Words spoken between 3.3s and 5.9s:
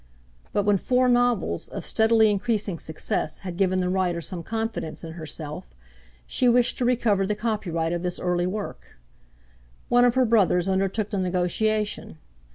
had given the writer some confidence in herself,